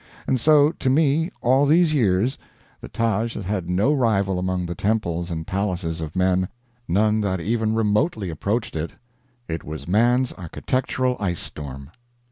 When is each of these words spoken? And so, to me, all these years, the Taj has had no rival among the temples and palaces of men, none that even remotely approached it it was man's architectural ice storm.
And 0.25 0.39
so, 0.39 0.71
to 0.71 0.89
me, 0.89 1.29
all 1.43 1.67
these 1.67 1.93
years, 1.93 2.39
the 2.79 2.87
Taj 2.87 3.35
has 3.35 3.45
had 3.45 3.69
no 3.69 3.93
rival 3.93 4.39
among 4.39 4.65
the 4.65 4.73
temples 4.73 5.29
and 5.29 5.45
palaces 5.45 6.01
of 6.01 6.15
men, 6.15 6.49
none 6.87 7.21
that 7.21 7.39
even 7.39 7.75
remotely 7.75 8.31
approached 8.31 8.75
it 8.75 8.93
it 9.47 9.63
was 9.63 9.87
man's 9.87 10.33
architectural 10.33 11.17
ice 11.19 11.39
storm. 11.39 11.91